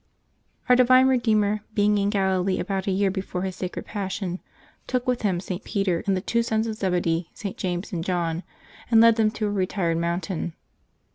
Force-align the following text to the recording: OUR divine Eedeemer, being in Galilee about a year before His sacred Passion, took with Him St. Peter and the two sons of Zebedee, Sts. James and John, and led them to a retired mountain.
OUR 0.67 0.75
divine 0.75 1.05
Eedeemer, 1.05 1.59
being 1.75 1.99
in 1.99 2.09
Galilee 2.09 2.59
about 2.59 2.87
a 2.87 2.91
year 2.91 3.11
before 3.11 3.43
His 3.43 3.55
sacred 3.55 3.85
Passion, 3.85 4.39
took 4.87 5.05
with 5.05 5.21
Him 5.21 5.39
St. 5.39 5.63
Peter 5.63 6.01
and 6.07 6.17
the 6.17 6.21
two 6.21 6.41
sons 6.41 6.65
of 6.65 6.73
Zebedee, 6.73 7.29
Sts. 7.35 7.53
James 7.57 7.93
and 7.93 8.03
John, 8.03 8.41
and 8.89 8.99
led 8.99 9.17
them 9.17 9.29
to 9.29 9.45
a 9.45 9.51
retired 9.51 9.97
mountain. 9.97 10.53